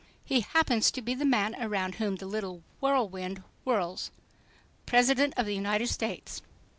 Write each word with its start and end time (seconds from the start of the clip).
He 0.25 0.39
happens 0.41 0.89
to 0.89 1.01
be 1.03 1.13
the 1.13 1.25
man 1.27 1.55
around 1.61 1.93
whom 2.01 2.15
the 2.15 2.25
little 2.25 2.63
whirlwind 2.79 3.43
whirls—the 3.65 4.09
President 4.87 5.35
of 5.37 5.45
the 5.45 5.53
United 5.53 5.89
States." 5.89 6.41